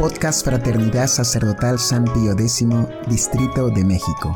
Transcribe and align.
Podcast 0.00 0.44
Fraternidad 0.46 1.08
Sacerdotal 1.08 1.78
San 1.78 2.04
Pío 2.04 2.32
X, 2.32 2.66
Distrito 3.06 3.68
de 3.68 3.84
México. 3.84 4.32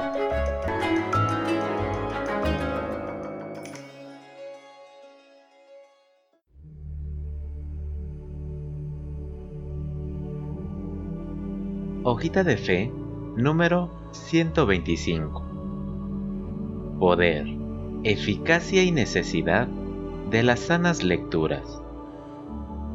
Hojita 12.03 12.45
de 12.45 12.59
Fe 12.59 12.93
número 13.39 13.91
125. 14.13 15.43
Poder, 16.99 17.47
eficacia 18.03 18.83
y 18.83 18.93
necesidad 18.93 19.67
de 20.31 20.43
las 20.43 20.61
sanas 20.61 21.03
lecturas. 21.03 21.81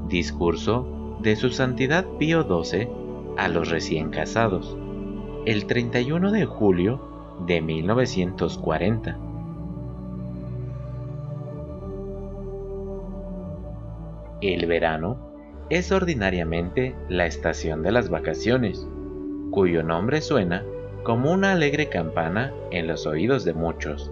Discurso 0.07 0.98
de 1.19 1.35
Su 1.35 1.49
Santidad 1.49 2.05
Pío 2.17 2.43
XII 2.43 2.87
a 3.37 3.47
los 3.47 3.69
recién 3.69 4.09
casados, 4.09 4.77
el 5.45 5.65
31 5.65 6.31
de 6.31 6.45
julio 6.45 7.01
de 7.45 7.61
1940. 7.61 9.17
El 14.41 14.65
verano 14.65 15.17
es 15.69 15.91
ordinariamente 15.91 16.95
la 17.09 17.25
estación 17.25 17.83
de 17.83 17.91
las 17.91 18.09
vacaciones 18.09 18.87
cuyo 19.51 19.83
nombre 19.83 20.21
suena 20.21 20.63
como 21.03 21.31
una 21.31 21.51
alegre 21.51 21.89
campana 21.89 22.53
en 22.71 22.87
los 22.87 23.05
oídos 23.05 23.43
de 23.45 23.53
muchos, 23.53 24.11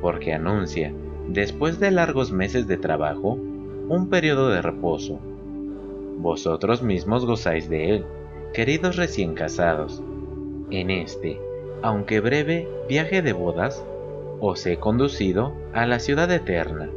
porque 0.00 0.32
anuncia, 0.32 0.92
después 1.28 1.78
de 1.80 1.90
largos 1.90 2.32
meses 2.32 2.66
de 2.66 2.76
trabajo, 2.76 3.38
un 3.88 4.08
periodo 4.08 4.48
de 4.48 4.62
reposo. 4.62 5.20
Vosotros 6.18 6.82
mismos 6.82 7.26
gozáis 7.26 7.68
de 7.68 7.90
él, 7.90 8.04
queridos 8.52 8.96
recién 8.96 9.34
casados. 9.34 10.02
En 10.70 10.90
este, 10.90 11.40
aunque 11.82 12.20
breve 12.20 12.68
viaje 12.88 13.22
de 13.22 13.32
bodas, 13.32 13.84
os 14.40 14.64
he 14.66 14.78
conducido 14.78 15.54
a 15.72 15.86
la 15.86 15.98
ciudad 15.98 16.30
eterna. 16.30 16.90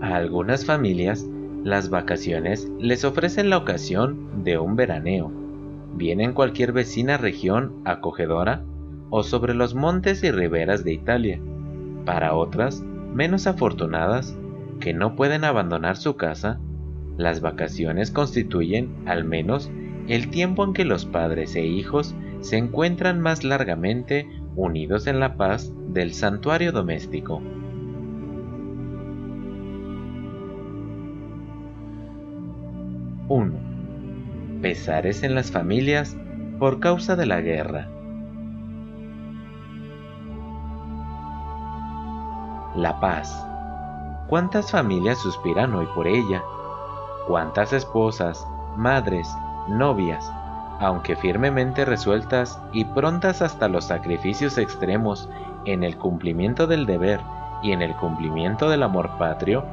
A 0.00 0.16
algunas 0.16 0.64
familias, 0.64 1.26
las 1.64 1.90
vacaciones 1.90 2.70
les 2.78 3.04
ofrecen 3.04 3.50
la 3.50 3.58
ocasión 3.58 4.44
de 4.44 4.58
un 4.58 4.76
veraneo 4.76 5.46
bien 5.96 6.20
en 6.20 6.32
cualquier 6.32 6.72
vecina 6.72 7.16
región 7.16 7.72
acogedora 7.84 8.62
o 9.10 9.22
sobre 9.22 9.54
los 9.54 9.74
montes 9.74 10.22
y 10.22 10.30
riberas 10.30 10.84
de 10.84 10.92
Italia. 10.92 11.40
Para 12.04 12.34
otras, 12.34 12.82
menos 13.14 13.46
afortunadas, 13.46 14.36
que 14.80 14.92
no 14.92 15.16
pueden 15.16 15.44
abandonar 15.44 15.96
su 15.96 16.16
casa, 16.16 16.60
las 17.16 17.40
vacaciones 17.40 18.10
constituyen, 18.10 18.94
al 19.06 19.24
menos, 19.24 19.70
el 20.08 20.28
tiempo 20.30 20.64
en 20.64 20.72
que 20.72 20.84
los 20.84 21.06
padres 21.06 21.56
e 21.56 21.64
hijos 21.64 22.14
se 22.40 22.58
encuentran 22.58 23.20
más 23.20 23.42
largamente 23.42 24.28
unidos 24.54 25.06
en 25.06 25.20
la 25.20 25.36
paz 25.36 25.72
del 25.88 26.12
santuario 26.14 26.72
doméstico. 26.72 27.42
¡1! 33.28 33.66
pesares 34.60 35.22
en 35.22 35.34
las 35.34 35.50
familias 35.50 36.16
por 36.58 36.80
causa 36.80 37.16
de 37.16 37.26
la 37.26 37.40
guerra. 37.40 37.88
La 42.74 42.98
paz. 43.00 43.46
¿Cuántas 44.28 44.70
familias 44.70 45.18
suspiran 45.18 45.74
hoy 45.74 45.86
por 45.94 46.06
ella? 46.06 46.42
¿Cuántas 47.26 47.72
esposas, 47.72 48.46
madres, 48.76 49.28
novias, 49.68 50.30
aunque 50.78 51.16
firmemente 51.16 51.84
resueltas 51.84 52.60
y 52.72 52.84
prontas 52.84 53.42
hasta 53.42 53.68
los 53.68 53.86
sacrificios 53.86 54.58
extremos 54.58 55.28
en 55.64 55.82
el 55.82 55.96
cumplimiento 55.96 56.66
del 56.66 56.86
deber 56.86 57.20
y 57.62 57.72
en 57.72 57.82
el 57.82 57.96
cumplimiento 57.96 58.68
del 58.68 58.82
amor 58.82 59.10
patrio, 59.18 59.64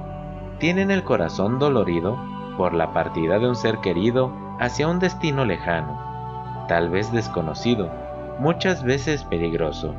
tienen 0.59 0.91
el 0.91 1.03
corazón 1.03 1.59
dolorido 1.59 2.17
por 2.57 2.73
la 2.73 2.93
partida 2.93 3.39
de 3.39 3.49
un 3.49 3.55
ser 3.55 3.79
querido 3.79 4.31
hacia 4.59 4.87
un 4.87 4.99
destino 4.99 5.45
lejano, 5.45 6.65
tal 6.67 6.89
vez 6.89 7.11
desconocido, 7.11 7.91
muchas 8.39 8.83
veces 8.83 9.23
peligroso. 9.25 9.93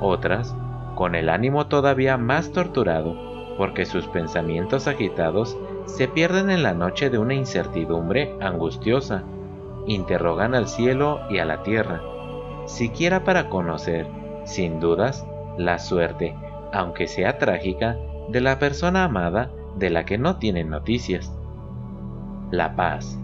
Otras, 0.00 0.54
con 0.94 1.14
el 1.14 1.28
ánimo 1.28 1.66
todavía 1.66 2.16
más 2.16 2.52
torturado, 2.52 3.16
porque 3.56 3.86
sus 3.86 4.06
pensamientos 4.06 4.86
agitados 4.86 5.56
se 5.86 6.08
pierden 6.08 6.50
en 6.50 6.62
la 6.62 6.74
noche 6.74 7.10
de 7.10 7.18
una 7.18 7.34
incertidumbre 7.34 8.34
angustiosa, 8.40 9.24
interrogan 9.86 10.54
al 10.54 10.68
cielo 10.68 11.20
y 11.30 11.38
a 11.38 11.44
la 11.44 11.62
tierra, 11.62 12.02
siquiera 12.66 13.24
para 13.24 13.48
conocer, 13.48 14.06
sin 14.44 14.80
dudas, 14.80 15.26
la 15.58 15.78
suerte, 15.78 16.34
aunque 16.72 17.06
sea 17.06 17.38
trágica, 17.38 17.96
de 18.28 18.40
la 18.40 18.58
persona 18.58 19.04
amada 19.04 19.50
de 19.76 19.90
la 19.90 20.04
que 20.04 20.18
no 20.18 20.38
tienen 20.38 20.70
noticias. 20.70 21.32
La 22.50 22.74
paz, 22.76 23.18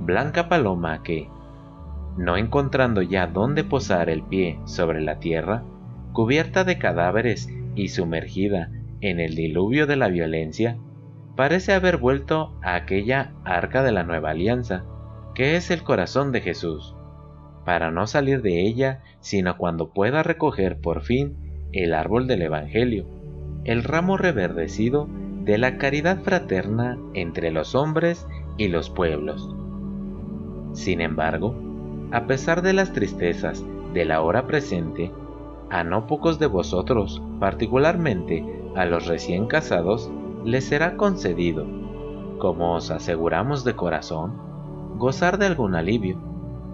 blanca 0.00 0.48
paloma 0.48 1.02
que, 1.02 1.28
no 2.16 2.36
encontrando 2.36 3.02
ya 3.02 3.26
dónde 3.26 3.64
posar 3.64 4.08
el 4.08 4.22
pie 4.22 4.58
sobre 4.64 5.00
la 5.02 5.18
tierra, 5.18 5.64
cubierta 6.12 6.64
de 6.64 6.78
cadáveres 6.78 7.48
y 7.74 7.88
sumergida 7.88 8.70
en 9.00 9.20
el 9.20 9.34
diluvio 9.34 9.86
de 9.86 9.96
la 9.96 10.08
violencia, 10.08 10.78
parece 11.36 11.74
haber 11.74 11.98
vuelto 11.98 12.54
a 12.62 12.74
aquella 12.74 13.32
arca 13.44 13.82
de 13.82 13.92
la 13.92 14.02
nueva 14.02 14.30
alianza, 14.30 14.84
que 15.34 15.56
es 15.56 15.70
el 15.70 15.82
corazón 15.82 16.32
de 16.32 16.40
Jesús, 16.40 16.96
para 17.64 17.90
no 17.90 18.06
salir 18.06 18.42
de 18.42 18.62
ella 18.62 19.02
sino 19.20 19.56
cuando 19.58 19.90
pueda 19.90 20.22
recoger 20.22 20.80
por 20.80 21.02
fin 21.02 21.68
el 21.72 21.94
árbol 21.94 22.26
del 22.26 22.42
Evangelio, 22.42 23.06
el 23.64 23.84
ramo 23.84 24.16
reverdecido 24.16 25.08
de 25.42 25.58
la 25.58 25.76
caridad 25.78 26.22
fraterna 26.22 26.98
entre 27.12 27.50
los 27.50 27.74
hombres 27.74 28.26
y 28.56 28.68
los 28.68 28.88
pueblos. 28.88 29.54
Sin 30.72 31.00
embargo, 31.00 31.54
a 32.12 32.26
pesar 32.26 32.62
de 32.62 32.72
las 32.72 32.92
tristezas 32.92 33.64
de 33.92 34.04
la 34.04 34.22
hora 34.22 34.46
presente, 34.46 35.10
a 35.70 35.84
no 35.84 36.06
pocos 36.06 36.38
de 36.38 36.46
vosotros, 36.46 37.22
particularmente 37.40 38.44
a 38.76 38.84
los 38.84 39.06
recién 39.06 39.46
casados, 39.46 40.10
les 40.46 40.64
será 40.64 40.96
concedido, 40.96 41.66
como 42.38 42.74
os 42.74 42.92
aseguramos 42.92 43.64
de 43.64 43.74
corazón, 43.74 44.32
gozar 44.96 45.38
de 45.38 45.46
algún 45.46 45.74
alivio, 45.74 46.18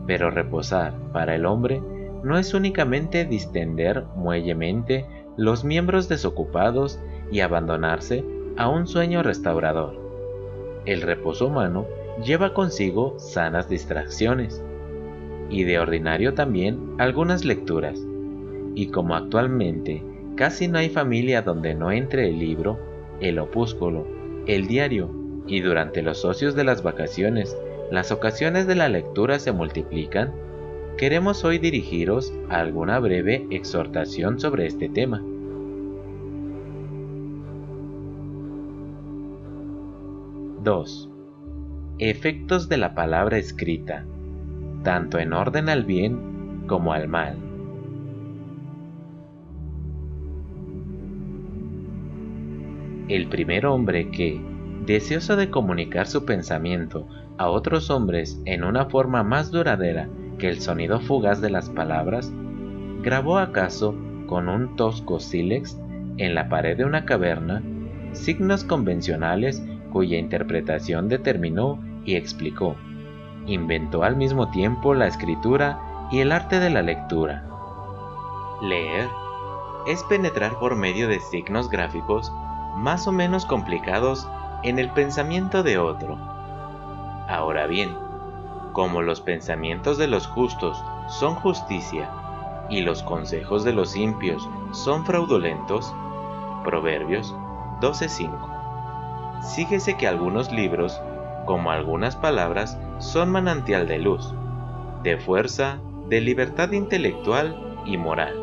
pero 0.06 0.30
reposar 0.30 0.92
para 1.12 1.34
el 1.34 1.46
hombre 1.46 1.82
no 2.22 2.36
es 2.36 2.52
únicamente 2.52 3.24
distender 3.24 4.04
muellemente 4.14 5.06
los 5.38 5.64
miembros 5.64 6.06
desocupados 6.10 7.00
y 7.30 7.40
abandonarse 7.40 8.24
a 8.58 8.68
un 8.68 8.86
sueño 8.86 9.22
restaurador. 9.22 9.96
El 10.84 11.00
reposo 11.00 11.46
humano 11.46 11.86
lleva 12.22 12.52
consigo 12.52 13.18
sanas 13.18 13.70
distracciones 13.70 14.62
y 15.48 15.64
de 15.64 15.78
ordinario 15.78 16.34
también 16.34 16.94
algunas 16.98 17.46
lecturas. 17.46 17.98
Y 18.74 18.88
como 18.88 19.14
actualmente 19.14 20.02
casi 20.36 20.68
no 20.68 20.76
hay 20.78 20.90
familia 20.90 21.40
donde 21.40 21.74
no 21.74 21.90
entre 21.90 22.28
el 22.28 22.38
libro, 22.38 22.91
el 23.22 23.38
opúsculo, 23.38 24.06
el 24.46 24.66
diario 24.66 25.10
y 25.46 25.60
durante 25.60 26.02
los 26.02 26.24
ocios 26.24 26.54
de 26.54 26.64
las 26.64 26.82
vacaciones 26.82 27.56
las 27.90 28.10
ocasiones 28.10 28.66
de 28.66 28.74
la 28.74 28.88
lectura 28.88 29.38
se 29.38 29.52
multiplican, 29.52 30.32
queremos 30.96 31.44
hoy 31.44 31.58
dirigiros 31.58 32.32
a 32.48 32.60
alguna 32.60 32.98
breve 32.98 33.46
exhortación 33.50 34.40
sobre 34.40 34.66
este 34.66 34.88
tema. 34.88 35.22
2 40.64 41.08
efectos 41.98 42.68
de 42.68 42.78
la 42.78 42.94
palabra 42.94 43.36
escrita, 43.36 44.04
tanto 44.82 45.18
en 45.18 45.32
orden 45.32 45.68
al 45.68 45.84
bien 45.84 46.64
como 46.66 46.92
al 46.92 47.08
mal. 47.08 47.51
El 53.12 53.26
primer 53.26 53.66
hombre 53.66 54.08
que, 54.10 54.40
deseoso 54.86 55.36
de 55.36 55.50
comunicar 55.50 56.06
su 56.06 56.24
pensamiento 56.24 57.06
a 57.36 57.50
otros 57.50 57.90
hombres 57.90 58.40
en 58.46 58.64
una 58.64 58.86
forma 58.86 59.22
más 59.22 59.50
duradera 59.50 60.08
que 60.38 60.48
el 60.48 60.62
sonido 60.62 60.98
fugaz 60.98 61.42
de 61.42 61.50
las 61.50 61.68
palabras, 61.68 62.32
grabó 63.02 63.36
acaso 63.36 63.94
con 64.26 64.48
un 64.48 64.76
tosco 64.76 65.20
sílex 65.20 65.78
en 66.16 66.34
la 66.34 66.48
pared 66.48 66.74
de 66.74 66.86
una 66.86 67.04
caverna 67.04 67.62
signos 68.12 68.64
convencionales 68.64 69.62
cuya 69.92 70.16
interpretación 70.16 71.10
determinó 71.10 71.84
y 72.06 72.14
explicó. 72.14 72.76
Inventó 73.46 74.04
al 74.04 74.16
mismo 74.16 74.50
tiempo 74.50 74.94
la 74.94 75.06
escritura 75.06 76.08
y 76.10 76.20
el 76.20 76.32
arte 76.32 76.60
de 76.60 76.70
la 76.70 76.80
lectura. 76.80 77.44
Leer 78.62 79.06
es 79.86 80.02
penetrar 80.04 80.58
por 80.58 80.76
medio 80.76 81.08
de 81.08 81.20
signos 81.20 81.68
gráficos 81.68 82.32
más 82.74 83.06
o 83.06 83.12
menos 83.12 83.46
complicados 83.46 84.28
en 84.62 84.78
el 84.78 84.90
pensamiento 84.90 85.62
de 85.62 85.78
otro. 85.78 86.16
Ahora 87.28 87.66
bien, 87.66 87.96
Como 88.72 89.02
los 89.02 89.20
pensamientos 89.20 89.98
de 89.98 90.06
los 90.06 90.26
justos 90.26 90.82
son 91.08 91.34
justicia 91.34 92.08
y 92.70 92.80
los 92.80 93.02
consejos 93.02 93.64
de 93.64 93.74
los 93.74 93.96
impios 93.96 94.48
son 94.72 95.04
fraudulentos. 95.04 95.94
Proverbios 96.64 97.34
12:5. 97.82 98.48
Síguese 99.42 99.98
que 99.98 100.08
algunos 100.08 100.50
libros, 100.52 100.98
como 101.44 101.70
algunas 101.70 102.16
palabras, 102.16 102.78
son 102.98 103.30
manantial 103.30 103.86
de 103.86 103.98
luz, 103.98 104.34
de 105.02 105.18
fuerza, 105.18 105.80
de 106.08 106.22
libertad 106.22 106.72
intelectual 106.72 107.82
y 107.84 107.98
moral, 107.98 108.40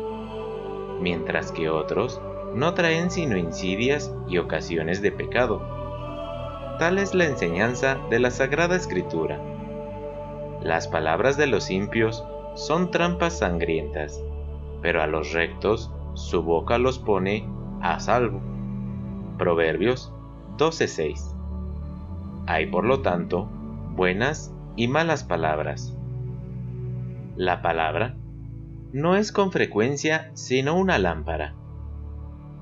mientras 1.00 1.50
que 1.50 1.70
otros 1.70 2.20
no 2.54 2.74
traen 2.74 3.10
sino 3.10 3.36
insidias 3.36 4.12
y 4.28 4.38
ocasiones 4.38 5.02
de 5.02 5.12
pecado. 5.12 5.60
Tal 6.78 6.98
es 6.98 7.14
la 7.14 7.26
enseñanza 7.26 7.98
de 8.10 8.20
la 8.20 8.30
Sagrada 8.30 8.76
Escritura. 8.76 9.38
Las 10.62 10.88
palabras 10.88 11.36
de 11.36 11.46
los 11.46 11.70
impios 11.70 12.24
son 12.54 12.90
trampas 12.90 13.38
sangrientas, 13.38 14.20
pero 14.82 15.02
a 15.02 15.06
los 15.06 15.32
rectos 15.32 15.92
su 16.14 16.42
boca 16.42 16.78
los 16.78 16.98
pone 16.98 17.46
a 17.80 18.00
salvo. 18.00 18.40
Proverbios 19.38 20.12
12:6. 20.56 21.34
Hay 22.46 22.66
por 22.66 22.84
lo 22.84 23.00
tanto 23.00 23.48
buenas 23.94 24.52
y 24.76 24.88
malas 24.88 25.24
palabras. 25.24 25.96
La 27.36 27.62
palabra 27.62 28.16
no 28.92 29.16
es 29.16 29.32
con 29.32 29.52
frecuencia 29.52 30.30
sino 30.34 30.76
una 30.76 30.98
lámpara, 30.98 31.54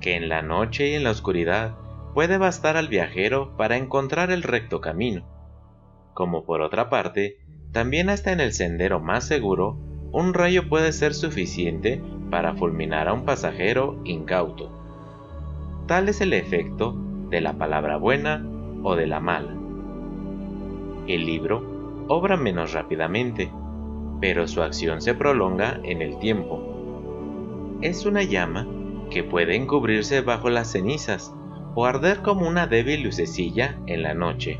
que 0.00 0.17
en 0.17 0.29
la 0.29 0.43
noche 0.43 0.89
y 0.89 0.95
en 0.95 1.05
la 1.05 1.11
oscuridad 1.11 1.75
puede 2.15 2.39
bastar 2.39 2.77
al 2.77 2.89
viajero 2.89 3.56
para 3.56 3.77
encontrar 3.77 4.31
el 4.31 4.43
recto 4.43 4.81
camino, 4.81 5.25
como 6.19 6.45
por 6.45 6.62
otra 6.62 6.91
parte, 6.91 7.39
también 7.71 8.11
hasta 8.11 8.33
en 8.33 8.41
el 8.41 8.53
sendero 8.53 8.99
más 8.99 9.25
seguro, 9.25 9.79
un 10.11 10.35
rayo 10.35 10.69
puede 10.69 10.93
ser 10.93 11.15
suficiente 11.15 12.03
para 12.29 12.55
fulminar 12.55 13.06
a 13.06 13.12
un 13.12 13.25
pasajero 13.25 14.00
incauto. 14.05 14.69
Tal 15.87 16.09
es 16.09 16.21
el 16.21 16.33
efecto 16.33 16.97
de 17.31 17.41
la 17.41 17.53
palabra 17.53 17.99
buena 17.99 18.44
o 18.83 18.97
de 18.97 19.06
la 19.06 19.21
mala. 19.21 19.55
El 21.06 21.25
libro 21.25 22.05
obra 22.09 22.37
menos 22.37 22.73
rápidamente, 22.73 23.53
pero 24.21 24.49
su 24.49 24.61
acción 24.61 25.01
se 25.01 25.15
prolonga 25.15 25.79
en 25.85 26.03
el 26.03 26.19
tiempo. 26.19 27.79
Es 27.81 28.06
una 28.06 28.25
llama 28.25 28.67
que 29.10 29.25
puede 29.25 29.56
encubrirse 29.56 30.20
bajo 30.20 30.50
las 30.50 30.72
cenizas 30.72 31.32
o 31.75 31.87
arder 31.87 32.22
como 32.22 32.49
una 32.49 32.66
débil 32.66 33.02
lucecilla 33.02 33.78
en 33.87 34.02
la 34.02 34.14
noche, 34.14 34.58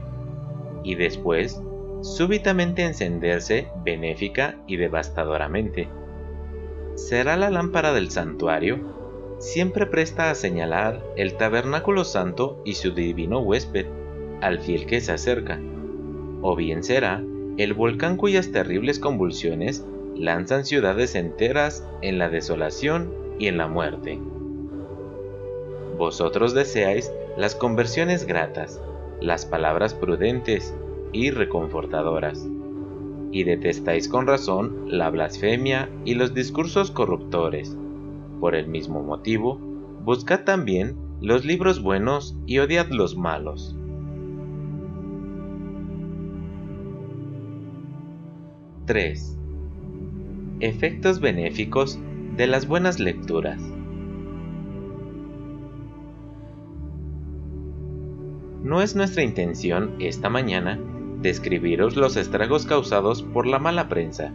y 0.85 0.95
después 0.95 1.61
súbitamente 2.03 2.85
encenderse 2.85 3.69
benéfica 3.85 4.57
y 4.67 4.77
devastadoramente. 4.77 5.89
¿Será 6.95 7.37
la 7.37 7.51
lámpara 7.51 7.93
del 7.93 8.11
santuario? 8.11 8.79
Siempre 9.39 9.87
presta 9.87 10.31
a 10.31 10.35
señalar 10.35 11.03
el 11.17 11.35
tabernáculo 11.35 12.05
santo 12.05 12.61
y 12.65 12.75
su 12.75 12.93
divino 12.93 13.41
huésped 13.41 13.87
al 14.41 14.61
fiel 14.61 14.87
que 14.87 15.01
se 15.01 15.13
acerca, 15.13 15.61
o 16.43 16.57
bien 16.57 16.83
será 16.83 17.23
el 17.57 17.75
volcán 17.75 18.17
cuyas 18.17 18.53
terribles 18.53 19.01
convulsiones 19.01 19.85
lanzan 20.15 20.65
ciudades 20.65 21.15
enteras 21.15 21.87
en 22.03 22.19
la 22.19 22.29
desolación 22.29 23.13
y 23.39 23.47
en 23.47 23.59
la 23.59 23.67
muerte. 23.67 24.21
Vosotros 25.99 26.55
deseáis 26.55 27.11
las 27.37 27.57
conversiones 27.57 28.25
gratas, 28.25 28.81
las 29.21 29.45
palabras 29.45 29.95
prudentes 29.95 30.73
y 31.13 31.33
reconfortadoras, 31.33 32.49
y 33.33 33.43
detestáis 33.43 34.09
con 34.09 34.29
razón 34.29 34.85
la 34.87 35.11
blasfemia 35.11 35.91
y 36.05 36.15
los 36.15 36.35
discursos 36.35 36.93
corruptores. 36.93 37.77
Por 38.39 38.55
el 38.55 38.69
mismo 38.69 39.03
motivo, 39.03 39.59
buscad 40.05 40.45
también 40.45 40.97
los 41.21 41.45
libros 41.45 41.83
buenos 41.83 42.37
y 42.47 42.61
odiad 42.61 42.91
los 42.91 43.17
malos. 43.17 43.75
3. 48.87 49.37
Efectos 50.61 51.19
benéficos 51.21 51.99
de 52.37 52.47
las 52.47 52.69
buenas 52.69 53.01
lecturas. 53.01 53.61
No 58.69 58.83
es 58.83 58.95
nuestra 58.95 59.23
intención 59.23 59.95
esta 59.99 60.29
mañana 60.29 60.79
describiros 61.23 61.97
los 61.97 62.19
estragos 62.19 62.67
causados 62.67 63.23
por 63.23 63.47
la 63.47 63.59
mala 63.59 63.89
prensa, 63.89 64.31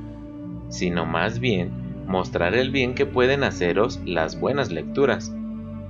sino 0.69 1.05
más 1.05 1.37
bien 1.37 1.71
mostrar 2.07 2.55
el 2.55 2.71
bien 2.71 2.95
que 2.95 3.05
pueden 3.05 3.43
haceros 3.43 3.99
las 4.05 4.39
buenas 4.39 4.71
lecturas, 4.71 5.31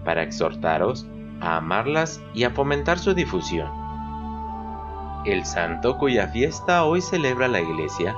para 0.03 0.23
exhortaros 0.23 1.07
a 1.39 1.55
amarlas 1.55 2.21
y 2.33 2.43
a 2.43 2.49
fomentar 2.49 2.99
su 2.99 3.13
difusión. 3.13 3.69
El 5.25 5.45
santo 5.45 5.97
cuya 5.97 6.27
fiesta 6.27 6.83
hoy 6.83 6.99
celebra 6.99 7.47
la 7.47 7.61
Iglesia 7.61 8.13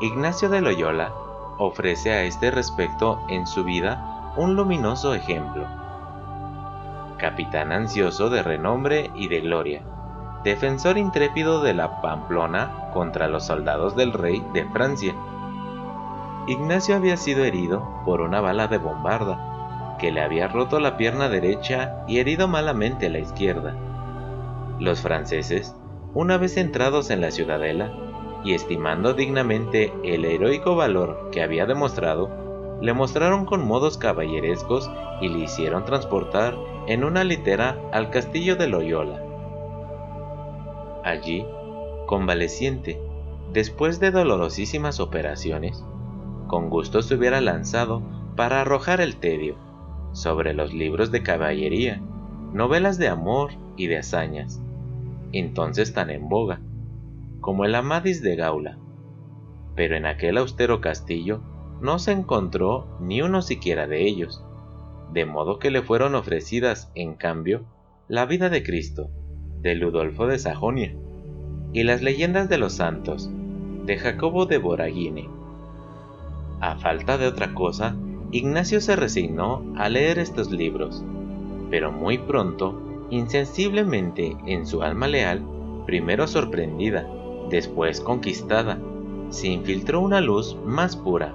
Ignacio 0.00 0.48
de 0.48 0.60
Loyola 0.60 1.12
ofrece 1.56 2.10
a 2.10 2.24
este 2.24 2.50
respecto 2.50 3.20
en 3.28 3.46
su 3.46 3.62
vida 3.62 4.32
un 4.36 4.56
luminoso 4.56 5.14
ejemplo. 5.14 5.68
Capitán 7.18 7.72
ansioso 7.72 8.30
de 8.30 8.44
renombre 8.44 9.10
y 9.16 9.26
de 9.26 9.40
gloria, 9.40 9.82
defensor 10.44 10.98
intrépido 10.98 11.60
de 11.60 11.74
la 11.74 12.00
Pamplona 12.00 12.90
contra 12.92 13.26
los 13.26 13.44
soldados 13.44 13.96
del 13.96 14.12
rey 14.12 14.40
de 14.54 14.64
Francia. 14.66 15.16
Ignacio 16.46 16.94
había 16.94 17.16
sido 17.16 17.44
herido 17.44 17.84
por 18.04 18.20
una 18.20 18.40
bala 18.40 18.68
de 18.68 18.78
bombarda, 18.78 19.96
que 19.98 20.12
le 20.12 20.20
había 20.20 20.46
roto 20.46 20.78
la 20.78 20.96
pierna 20.96 21.28
derecha 21.28 22.04
y 22.06 22.18
herido 22.18 22.46
malamente 22.46 23.10
la 23.10 23.18
izquierda. 23.18 23.74
Los 24.78 25.00
franceses, 25.00 25.74
una 26.14 26.38
vez 26.38 26.56
entrados 26.56 27.10
en 27.10 27.20
la 27.20 27.32
ciudadela, 27.32 27.92
y 28.44 28.54
estimando 28.54 29.14
dignamente 29.14 29.92
el 30.04 30.24
heroico 30.24 30.76
valor 30.76 31.30
que 31.32 31.42
había 31.42 31.66
demostrado, 31.66 32.30
le 32.80 32.92
mostraron 32.92 33.44
con 33.44 33.66
modos 33.66 33.98
caballerescos 33.98 34.88
y 35.20 35.28
le 35.28 35.40
hicieron 35.40 35.84
transportar 35.84 36.54
en 36.88 37.04
una 37.04 37.22
litera 37.22 37.78
al 37.92 38.08
castillo 38.08 38.56
de 38.56 38.66
Loyola. 38.66 39.22
Allí, 41.04 41.44
convaleciente, 42.06 42.98
después 43.52 44.00
de 44.00 44.10
dolorosísimas 44.10 44.98
operaciones, 44.98 45.84
con 46.46 46.70
gusto 46.70 47.02
se 47.02 47.16
hubiera 47.16 47.42
lanzado 47.42 48.02
para 48.36 48.62
arrojar 48.62 49.02
el 49.02 49.16
tedio 49.16 49.56
sobre 50.12 50.54
los 50.54 50.72
libros 50.72 51.10
de 51.10 51.22
caballería, 51.22 52.00
novelas 52.54 52.96
de 52.96 53.08
amor 53.08 53.50
y 53.76 53.88
de 53.88 53.98
hazañas, 53.98 54.58
entonces 55.32 55.92
tan 55.92 56.08
en 56.08 56.30
boga, 56.30 56.62
como 57.42 57.66
el 57.66 57.74
Amadis 57.74 58.22
de 58.22 58.34
Gaula. 58.34 58.78
Pero 59.74 59.94
en 59.94 60.06
aquel 60.06 60.38
austero 60.38 60.80
castillo 60.80 61.42
no 61.82 61.98
se 61.98 62.12
encontró 62.12 62.96
ni 62.98 63.20
uno 63.20 63.42
siquiera 63.42 63.86
de 63.86 64.08
ellos, 64.08 64.42
de 65.12 65.24
modo 65.24 65.58
que 65.58 65.70
le 65.70 65.82
fueron 65.82 66.14
ofrecidas, 66.14 66.90
en 66.94 67.14
cambio, 67.14 67.64
la 68.08 68.26
vida 68.26 68.48
de 68.50 68.62
Cristo, 68.62 69.10
de 69.60 69.74
Ludolfo 69.74 70.26
de 70.26 70.38
Sajonia, 70.38 70.94
y 71.72 71.82
las 71.82 72.02
leyendas 72.02 72.48
de 72.48 72.58
los 72.58 72.74
santos, 72.74 73.30
de 73.84 73.98
Jacobo 73.98 74.46
de 74.46 74.58
Boragine. 74.58 75.28
A 76.60 76.76
falta 76.76 77.18
de 77.18 77.26
otra 77.26 77.54
cosa, 77.54 77.96
Ignacio 78.30 78.80
se 78.80 78.96
resignó 78.96 79.64
a 79.76 79.88
leer 79.88 80.18
estos 80.18 80.50
libros, 80.50 81.04
pero 81.70 81.92
muy 81.92 82.18
pronto, 82.18 83.06
insensiblemente 83.10 84.36
en 84.46 84.66
su 84.66 84.82
alma 84.82 85.08
leal, 85.08 85.42
primero 85.86 86.26
sorprendida, 86.26 87.08
después 87.50 88.00
conquistada, 88.00 88.78
se 89.30 89.48
infiltró 89.48 90.00
una 90.00 90.20
luz 90.20 90.56
más 90.64 90.96
pura, 90.96 91.34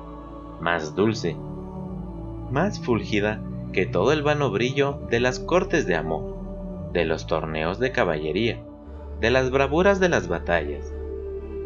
más 0.61 0.95
dulce, 0.95 1.35
más 2.51 2.79
fúlgida 2.79 3.41
que 3.73 3.85
todo 3.85 4.13
el 4.13 4.21
vano 4.21 4.51
brillo 4.51 4.99
de 5.09 5.19
las 5.19 5.39
cortes 5.39 5.85
de 5.85 5.95
amor, 5.95 6.37
de 6.93 7.05
los 7.05 7.27
torneos 7.27 7.79
de 7.79 7.91
caballería, 7.91 8.63
de 9.19 9.31
las 9.31 9.51
bravuras 9.51 9.99
de 9.99 10.09
las 10.09 10.27
batallas. 10.27 10.93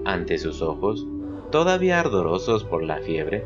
Ante 0.06 0.38
sus 0.38 0.62
ojos, 0.62 1.06
todavía 1.52 2.00
ardorosos 2.00 2.64
por 2.64 2.82
la 2.82 2.98
fiebre, 2.98 3.46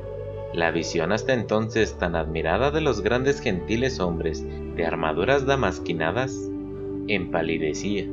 la 0.54 0.72
visión 0.72 1.12
hasta 1.12 1.34
entonces 1.34 1.98
tan 1.98 2.16
admirada 2.16 2.72
de 2.72 2.82
los 2.82 3.02
grandes 3.02 3.42
gentiles 3.42 4.00
hombres 4.00 4.46
de 4.76 4.86
armaduras 4.86 5.46
damasquinadas 5.46 6.50
empalidecía 7.08 8.08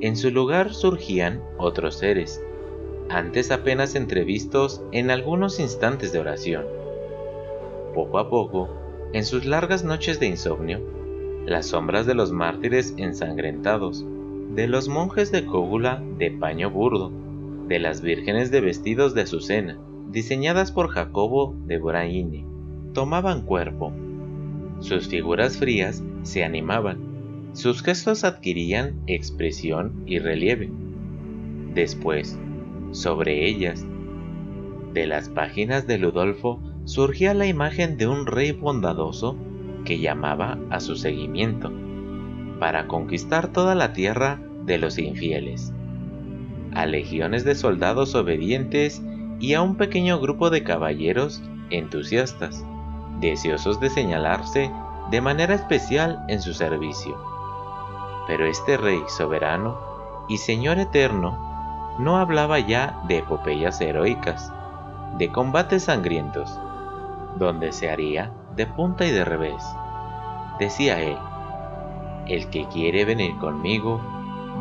en 0.00 0.16
su 0.16 0.30
lugar 0.30 0.72
surgían 0.72 1.42
otros 1.58 1.96
seres, 1.96 2.42
antes 3.10 3.50
apenas 3.50 3.94
entrevistos 3.94 4.80
en 4.92 5.10
algunos 5.10 5.60
instantes 5.60 6.10
de 6.10 6.20
oración. 6.20 6.64
Poco 7.94 8.18
a 8.18 8.30
poco, 8.30 8.70
en 9.12 9.24
sus 9.24 9.44
largas 9.44 9.84
noches 9.84 10.20
de 10.20 10.26
insomnio, 10.26 10.80
las 11.46 11.66
sombras 11.66 12.06
de 12.06 12.14
los 12.14 12.30
mártires 12.30 12.94
ensangrentados, 12.96 14.04
de 14.54 14.68
los 14.68 14.88
monjes 14.88 15.32
de 15.32 15.46
cógula 15.46 16.02
de 16.18 16.30
paño 16.30 16.70
burdo, 16.70 17.10
de 17.66 17.78
las 17.78 18.02
vírgenes 18.02 18.50
de 18.50 18.60
vestidos 18.60 19.14
de 19.14 19.22
azucena, 19.22 19.78
diseñadas 20.10 20.70
por 20.70 20.88
Jacobo 20.88 21.56
de 21.66 21.78
Braine, 21.78 22.44
tomaban 22.94 23.42
cuerpo. 23.42 23.92
Sus 24.80 25.08
figuras 25.08 25.58
frías 25.58 26.02
se 26.22 26.44
animaban, 26.44 26.98
sus 27.52 27.82
gestos 27.82 28.22
adquirían 28.24 29.00
expresión 29.06 30.04
y 30.06 30.18
relieve. 30.18 30.70
Después, 31.74 32.38
sobre 32.92 33.48
ellas, 33.48 33.84
de 34.92 35.06
las 35.06 35.28
páginas 35.28 35.86
de 35.86 35.98
Ludolfo 35.98 36.60
surgía 36.90 37.34
la 37.34 37.46
imagen 37.46 37.96
de 37.96 38.08
un 38.08 38.26
rey 38.26 38.50
bondadoso 38.50 39.36
que 39.84 40.00
llamaba 40.00 40.58
a 40.70 40.80
su 40.80 40.96
seguimiento 40.96 41.70
para 42.58 42.88
conquistar 42.88 43.46
toda 43.46 43.76
la 43.76 43.92
tierra 43.92 44.40
de 44.64 44.76
los 44.78 44.98
infieles, 44.98 45.72
a 46.74 46.86
legiones 46.86 47.44
de 47.44 47.54
soldados 47.54 48.16
obedientes 48.16 49.00
y 49.38 49.54
a 49.54 49.62
un 49.62 49.76
pequeño 49.76 50.18
grupo 50.18 50.50
de 50.50 50.64
caballeros 50.64 51.40
entusiastas, 51.70 52.64
deseosos 53.20 53.78
de 53.78 53.88
señalarse 53.88 54.72
de 55.12 55.20
manera 55.20 55.54
especial 55.54 56.24
en 56.26 56.42
su 56.42 56.54
servicio. 56.54 57.16
Pero 58.26 58.46
este 58.46 58.76
rey 58.76 59.00
soberano 59.06 59.78
y 60.28 60.38
señor 60.38 60.80
eterno 60.80 61.94
no 62.00 62.16
hablaba 62.16 62.58
ya 62.58 63.00
de 63.06 63.18
epopeyas 63.18 63.80
heroicas, 63.80 64.52
de 65.18 65.30
combates 65.30 65.84
sangrientos, 65.84 66.58
donde 67.36 67.72
se 67.72 67.90
haría 67.90 68.32
de 68.56 68.66
punta 68.66 69.06
y 69.06 69.10
de 69.10 69.24
revés. 69.24 69.62
Decía 70.58 71.00
él, 71.00 71.16
el 72.26 72.48
que 72.50 72.66
quiere 72.68 73.04
venir 73.04 73.36
conmigo 73.38 74.00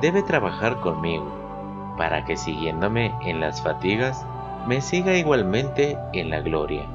debe 0.01 0.23
trabajar 0.23 0.79
conmigo, 0.79 1.95
para 1.97 2.25
que 2.25 2.37
siguiéndome 2.37 3.13
en 3.25 3.39
las 3.39 3.61
fatigas, 3.61 4.25
me 4.67 4.81
siga 4.81 5.17
igualmente 5.17 5.97
en 6.13 6.29
la 6.29 6.41
gloria. 6.41 6.85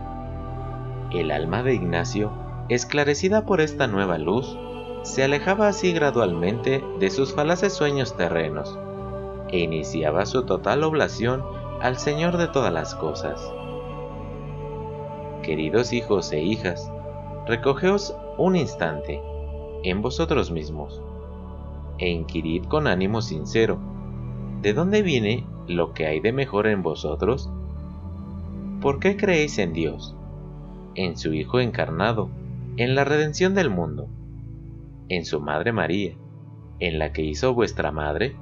El 1.10 1.30
alma 1.30 1.62
de 1.62 1.74
Ignacio, 1.74 2.32
esclarecida 2.68 3.44
por 3.44 3.60
esta 3.60 3.86
nueva 3.86 4.18
luz, 4.18 4.58
se 5.02 5.22
alejaba 5.22 5.68
así 5.68 5.92
gradualmente 5.92 6.82
de 6.98 7.10
sus 7.10 7.34
falaces 7.34 7.74
sueños 7.74 8.16
terrenos 8.16 8.78
e 9.48 9.58
iniciaba 9.58 10.24
su 10.24 10.44
total 10.44 10.82
oblación 10.82 11.44
al 11.82 11.98
Señor 11.98 12.38
de 12.38 12.48
todas 12.48 12.72
las 12.72 12.94
cosas. 12.94 13.52
Queridos 15.44 15.92
hijos 15.92 16.32
e 16.32 16.42
hijas, 16.42 16.90
recogeos 17.46 18.16
un 18.38 18.56
instante 18.56 19.20
en 19.82 20.00
vosotros 20.00 20.50
mismos 20.50 21.02
e 21.98 22.08
inquirid 22.08 22.64
con 22.64 22.86
ánimo 22.86 23.20
sincero, 23.20 23.78
¿de 24.62 24.72
dónde 24.72 25.02
viene 25.02 25.46
lo 25.68 25.92
que 25.92 26.06
hay 26.06 26.20
de 26.20 26.32
mejor 26.32 26.66
en 26.66 26.82
vosotros? 26.82 27.50
¿Por 28.80 29.00
qué 29.00 29.18
creéis 29.18 29.58
en 29.58 29.74
Dios, 29.74 30.16
en 30.94 31.18
su 31.18 31.34
Hijo 31.34 31.60
encarnado, 31.60 32.30
en 32.78 32.94
la 32.94 33.04
redención 33.04 33.54
del 33.54 33.68
mundo, 33.68 34.08
en 35.10 35.26
su 35.26 35.42
Madre 35.42 35.72
María, 35.72 36.14
en 36.80 36.98
la 36.98 37.12
que 37.12 37.20
hizo 37.20 37.52
vuestra 37.52 37.92
Madre? 37.92 38.34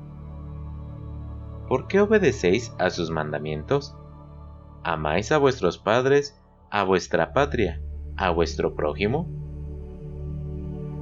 ¿Por 1.67 1.89
qué 1.89 2.01
obedecéis 2.01 2.73
a 2.79 2.91
sus 2.91 3.11
mandamientos? 3.11 3.97
¿Amáis 4.85 5.33
a 5.33 5.39
vuestros 5.39 5.79
padres 5.79 6.39
a 6.73 6.85
vuestra 6.85 7.35
patria, 7.35 7.83
a 8.17 8.31
vuestro 8.31 8.75
prójimo? 8.75 9.29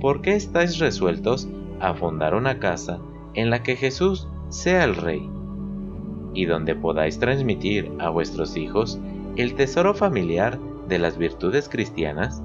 ¿Por 0.01 0.21
qué 0.21 0.35
estáis 0.35 0.81
resueltos 0.81 1.49
a 1.79 1.95
fundar 1.95 2.35
una 2.35 2.59
casa 2.59 2.99
en 3.35 3.51
la 3.51 3.63
que 3.63 3.77
Jesús 3.77 4.27
sea 4.49 4.83
el 4.83 4.97
Rey, 4.97 5.31
y 6.35 6.47
donde 6.47 6.75
podáis 6.75 7.21
transmitir 7.21 7.93
a 8.01 8.11
vuestros 8.11 8.57
hijos 8.57 8.99
el 9.37 9.55
tesoro 9.55 9.95
familiar 9.95 10.59
de 10.89 10.99
las 10.99 11.17
virtudes 11.17 11.69
cristianas? 11.69 12.43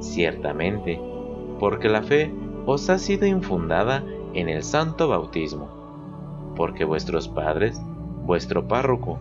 Ciertamente, 0.00 0.98
porque 1.60 1.90
la 1.90 2.02
fe 2.02 2.32
os 2.64 2.88
ha 2.88 2.96
sido 2.96 3.26
infundada 3.26 4.02
en 4.32 4.48
el 4.48 4.62
santo 4.62 5.08
bautismo, 5.08 5.68
porque 6.56 6.86
vuestros 6.86 7.28
padres, 7.28 7.78
vuestro 8.24 8.66
párroco, 8.66 9.18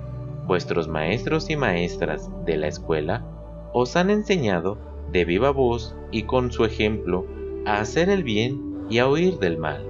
vuestros 0.48 0.88
maestros 0.88 1.50
y 1.50 1.58
maestras 1.58 2.30
de 2.46 2.58
la 2.58 2.68
escuela 2.68 3.25
os 3.74 3.96
han 3.98 4.10
enseñado 4.10 4.77
de 5.12 5.25
viva 5.25 5.51
voz 5.51 5.96
y 6.12 6.24
con 6.24 6.51
su 6.51 6.63
ejemplo 6.63 7.27
a 7.66 7.80
hacer 7.80 8.10
el 8.10 8.24
bien 8.24 8.86
y 8.89 9.00
a 9.00 9.08
huir 9.08 9.39
del 9.39 9.58
mal. 9.58 9.86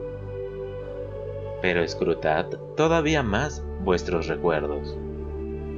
Pero 1.62 1.84
escrutad 1.84 2.48
todavía 2.76 3.24
más 3.24 3.64
vuestros 3.84 4.28
recuerdos. 4.28 4.98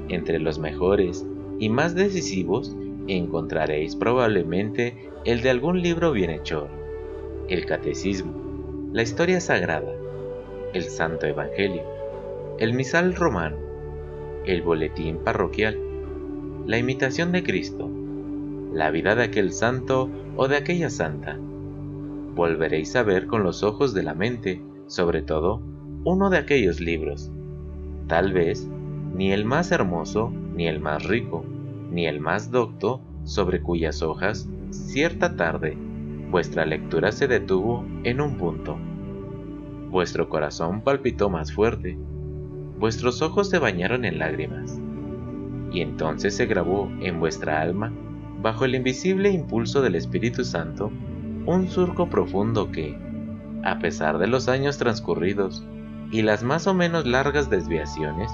Entre 0.08 0.40
los 0.40 0.60
mejores 0.60 1.26
y 1.60 1.70
más 1.70 1.94
decisivos 1.94 2.76
encontraréis 3.08 3.96
probablemente 3.96 5.10
el 5.26 5.42
de 5.42 5.50
algún 5.50 5.82
libro 5.82 6.12
bienhechor, 6.12 6.70
el 7.50 7.66
catecismo, 7.66 8.34
la 8.94 9.02
historia 9.02 9.42
sagrada, 9.42 9.94
el 10.74 10.84
santo 10.84 11.28
evangelio, 11.28 11.84
el 12.60 12.74
misal 12.74 13.16
romano, 13.16 13.69
el 14.46 14.62
boletín 14.62 15.17
parroquial, 15.24 15.77
la 16.65 16.77
imitación 16.77 17.31
de 17.31 17.43
Cristo, 17.43 17.89
la 18.74 18.91
vida 18.91 19.15
de 19.15 19.24
aquel 19.24 19.51
santo 19.51 20.10
o 20.36 20.48
de 20.48 20.58
aquella 20.58 20.89
santa. 20.89 21.38
Volveréis 22.36 22.96
a 22.96 23.03
ver 23.03 23.27
con 23.27 23.43
los 23.43 23.63
ojos 23.63 23.93
de 23.93 24.03
la 24.03 24.13
mente, 24.13 24.62
sobre 24.88 25.22
todo, 25.22 25.62
uno 26.03 26.29
de 26.29 26.38
aquellos 26.38 26.79
libros. 26.79 27.31
Tal 28.08 28.34
vez 28.34 28.67
ni 29.15 29.31
el 29.31 29.46
más 29.46 29.72
hermoso, 29.72 30.31
ni 30.55 30.67
el 30.67 30.79
más 30.79 31.03
rico, 31.03 31.43
ni 31.91 32.05
el 32.05 32.19
más 32.19 32.51
docto, 32.51 33.01
sobre 33.24 33.62
cuyas 33.62 34.01
hojas, 34.01 34.50
cierta 34.69 35.36
tarde, 35.36 35.77
vuestra 36.29 36.65
lectura 36.65 37.12
se 37.12 37.27
detuvo 37.27 37.84
en 38.03 38.22
un 38.22 38.38
punto. 38.38 38.77
Vuestro 39.89 40.29
corazón 40.29 40.81
palpitó 40.81 41.29
más 41.29 41.51
fuerte, 41.51 41.98
vuestros 42.80 43.22
ojos 43.22 43.50
se 43.50 43.60
bañaron 43.60 44.06
en 44.06 44.20
lágrimas, 44.20 44.80
y 45.72 45.82
entonces 45.82 46.36
se 46.36 46.46
grabó 46.46 46.90
en 47.02 47.20
vuestra 47.20 47.62
alma, 47.62 47.92
bajo 48.42 48.64
el 48.66 48.76
invisible 48.76 49.30
impulso 49.30 49.82
del 49.82 49.96
Espíritu 49.96 50.46
Santo, 50.46 50.90
un 51.46 51.68
surco 51.68 52.10
profundo 52.10 52.72
que, 52.72 52.98
a 53.64 53.80
pesar 53.80 54.18
de 54.18 54.28
los 54.28 54.48
años 54.48 54.78
transcurridos 54.78 55.64
y 56.12 56.22
las 56.22 56.44
más 56.44 56.68
o 56.68 56.74
menos 56.74 57.06
largas 57.06 57.50
desviaciones, 57.50 58.32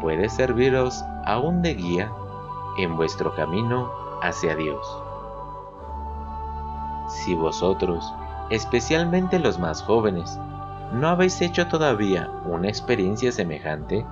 puede 0.00 0.30
serviros 0.30 1.04
aún 1.26 1.60
de 1.60 1.74
guía 1.74 2.10
en 2.78 2.96
vuestro 2.96 3.34
camino 3.34 3.90
hacia 4.22 4.56
Dios. 4.56 4.84
Si 7.08 7.34
vosotros, 7.34 8.12
especialmente 8.50 9.38
los 9.38 9.58
más 9.58 9.82
jóvenes, 9.82 10.38
no 10.92 11.08
habéis 11.08 11.40
hecho 11.40 11.68
todavía 11.68 12.30
una 12.44 12.68
experiencia 12.68 13.32
semejante, 13.32 14.04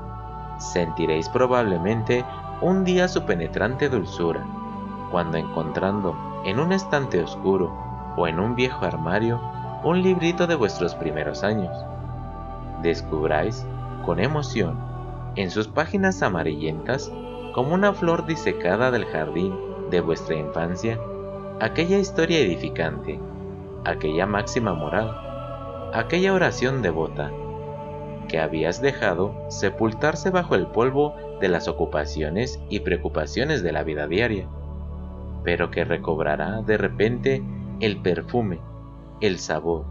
sentiréis 0.59 1.29
probablemente 1.29 2.25
un 2.63 2.85
día 2.85 3.09
su 3.09 3.25
penetrante 3.25 3.89
dulzura, 3.89 4.45
cuando 5.11 5.37
encontrando 5.37 6.17
en 6.45 6.59
un 6.59 6.73
estante 6.73 7.23
oscuro 7.23 7.71
o 8.17 8.27
en 8.27 8.41
un 8.41 8.55
viejo 8.55 8.85
armario 8.85 9.41
un 9.85 10.03
librito 10.03 10.47
de 10.47 10.55
vuestros 10.55 10.95
primeros 10.95 11.43
años, 11.43 11.75
descubráis 12.83 13.67
con 14.05 14.19
emoción 14.19 14.79
en 15.37 15.51
sus 15.51 15.69
páginas 15.69 16.23
amarillentas 16.23 17.11
como 17.55 17.75
una 17.75 17.93
flor 17.93 18.27
disecada 18.27 18.91
del 18.91 19.05
jardín 19.07 19.55
de 19.91 20.01
vuestra 20.01 20.37
infancia 20.37 20.99
aquella 21.61 21.99
historia 21.99 22.39
edificante, 22.39 23.21
aquella 23.85 24.27
máxima 24.27 24.73
moral, 24.73 25.30
aquella 25.93 26.33
oración 26.33 26.83
devota 26.83 27.31
que 28.29 28.39
habías 28.39 28.81
dejado 28.81 29.35
sepultarse 29.49 30.31
bajo 30.31 30.55
el 30.55 30.69
polvo 30.69 31.17
de 31.41 31.49
las 31.49 31.67
ocupaciones 31.67 32.61
y 32.69 32.81
preocupaciones 32.81 33.63
de 33.63 33.73
la 33.73 33.83
vida 33.83 34.07
diaria, 34.07 34.47
pero 35.43 35.71
que 35.71 35.85
recobrará 35.85 36.63
de 36.63 36.77
repente 36.77 37.43
el 37.81 38.01
perfume, 38.03 38.61
el 39.21 39.39
sabor, 39.39 39.85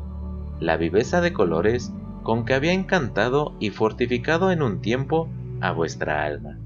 la 0.60 0.78
viveza 0.78 1.20
de 1.20 1.34
colores 1.34 1.92
con 2.24 2.46
que 2.46 2.54
había 2.54 2.74
encantado 2.74 3.54
y 3.60 3.72
fortificado 3.72 4.52
en 4.52 4.62
un 4.62 4.82
tiempo 4.82 5.28
a 5.60 5.72
vuestra 5.72 6.24
alma. 6.24 6.58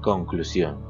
Conclusión 0.00 0.89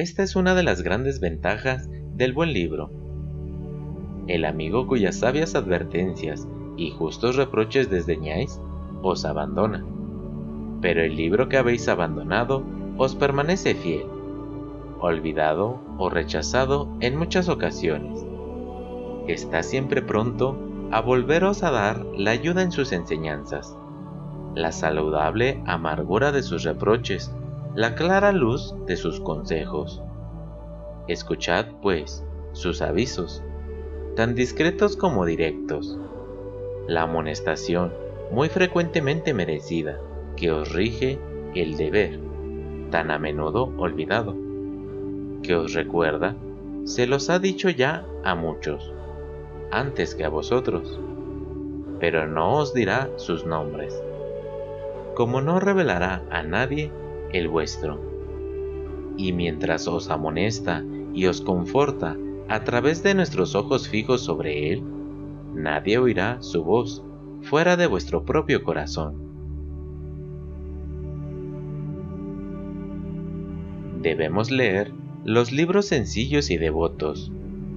Esta 0.00 0.22
es 0.22 0.34
una 0.34 0.54
de 0.54 0.62
las 0.62 0.80
grandes 0.80 1.20
ventajas 1.20 1.90
del 2.14 2.32
buen 2.32 2.54
libro. 2.54 2.88
El 4.28 4.46
amigo 4.46 4.86
cuyas 4.86 5.16
sabias 5.16 5.54
advertencias 5.54 6.48
y 6.78 6.90
justos 6.90 7.36
reproches 7.36 7.90
desdeñáis, 7.90 8.62
os 9.02 9.26
abandona. 9.26 9.84
Pero 10.80 11.02
el 11.02 11.16
libro 11.16 11.50
que 11.50 11.58
habéis 11.58 11.86
abandonado 11.86 12.64
os 12.96 13.14
permanece 13.14 13.74
fiel. 13.74 14.06
olvidado 15.00 15.82
o 15.98 16.08
rechazado 16.08 16.88
en 17.00 17.16
muchas 17.16 17.50
ocasiones. 17.50 18.24
Está 19.28 19.62
siempre 19.62 20.00
pronto 20.00 20.56
a 20.92 21.02
volveros 21.02 21.62
a 21.62 21.72
dar 21.72 22.06
la 22.16 22.30
ayuda 22.30 22.62
en 22.62 22.72
sus 22.72 22.92
enseñanzas, 22.92 23.76
la 24.54 24.72
saludable 24.72 25.62
amargura 25.66 26.32
de 26.32 26.42
sus 26.42 26.64
reproches, 26.64 27.34
la 27.76 27.94
clara 27.94 28.32
luz 28.32 28.74
de 28.86 28.96
sus 28.96 29.20
consejos. 29.20 30.02
Escuchad, 31.06 31.66
pues, 31.80 32.24
sus 32.52 32.82
avisos, 32.82 33.44
tan 34.16 34.34
discretos 34.34 34.96
como 34.96 35.24
directos, 35.24 35.96
la 36.88 37.02
amonestación, 37.02 37.92
muy 38.32 38.48
frecuentemente 38.48 39.34
merecida, 39.34 40.00
que 40.36 40.50
os 40.50 40.72
rige 40.72 41.20
el 41.54 41.76
deber, 41.76 42.18
tan 42.90 43.12
a 43.12 43.20
menudo 43.20 43.72
olvidado, 43.78 44.34
que 45.44 45.54
os 45.54 45.72
recuerda, 45.72 46.34
se 46.84 47.06
los 47.06 47.30
ha 47.30 47.38
dicho 47.38 47.70
ya 47.70 48.04
a 48.24 48.34
muchos, 48.34 48.92
antes 49.70 50.16
que 50.16 50.24
a 50.24 50.28
vosotros, 50.28 50.98
pero 52.00 52.26
no 52.26 52.56
os 52.56 52.74
dirá 52.74 53.10
sus 53.14 53.46
nombres, 53.46 54.02
como 55.14 55.40
no 55.40 55.60
revelará 55.60 56.24
a 56.30 56.42
nadie 56.42 56.90
el 57.32 57.48
vuestro. 57.48 58.00
Y 59.16 59.32
mientras 59.32 59.86
os 59.88 60.10
amonesta 60.10 60.84
y 61.12 61.26
os 61.26 61.40
conforta 61.40 62.16
a 62.48 62.64
través 62.64 63.02
de 63.02 63.14
nuestros 63.14 63.54
ojos 63.54 63.88
fijos 63.88 64.22
sobre 64.22 64.72
él, 64.72 64.82
nadie 65.54 65.98
oirá 65.98 66.42
su 66.42 66.64
voz 66.64 67.04
fuera 67.42 67.76
de 67.76 67.86
vuestro 67.86 68.24
propio 68.24 68.62
corazón. 68.62 69.30
Debemos 74.02 74.50
leer 74.50 74.92
los 75.24 75.52
libros 75.52 75.86
sencillos 75.86 76.50
y 76.50 76.56
devotos, 76.56 77.30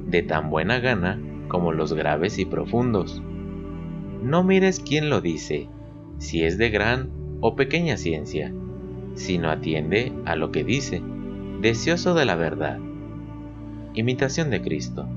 de 0.08 0.22
tan 0.22 0.50
buena 0.50 0.80
gana 0.80 1.22
como 1.50 1.74
los 1.74 1.94
graves 1.94 2.40
y 2.40 2.46
profundos. 2.46 3.22
No 4.24 4.44
mires 4.44 4.80
quién 4.80 5.10
lo 5.10 5.20
dice, 5.20 5.68
si 6.18 6.44
es 6.44 6.58
de 6.58 6.70
gran 6.70 7.10
o 7.42 7.56
pequeña 7.56 7.98
ciencia, 7.98 8.54
sino 9.16 9.50
atiende 9.50 10.12
a 10.26 10.36
lo 10.36 10.52
que 10.52 10.64
dice, 10.64 11.02
deseoso 11.62 12.14
de 12.14 12.26
la 12.26 12.36
verdad. 12.36 12.80
Imitación 13.94 14.50
de 14.50 14.62
Cristo. 14.62 15.08